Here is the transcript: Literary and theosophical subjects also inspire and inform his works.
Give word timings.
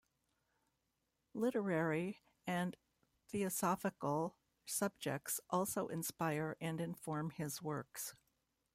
Literary 1.35 2.23
and 2.47 2.75
theosophical 3.29 4.35
subjects 4.65 5.39
also 5.51 5.89
inspire 5.89 6.57
and 6.59 6.81
inform 6.81 7.29
his 7.29 7.61
works. 7.61 8.15